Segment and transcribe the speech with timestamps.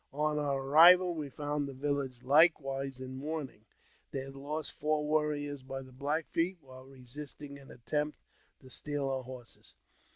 [0.11, 3.65] On our arrival we found the village likewise in mourning.
[4.09, 8.17] They had lost four warriors by the Black Feet while resisting an attempt
[8.61, 9.75] to steal our horses.